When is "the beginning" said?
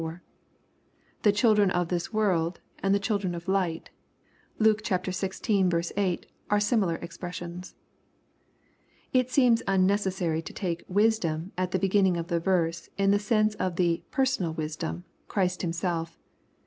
11.69-12.17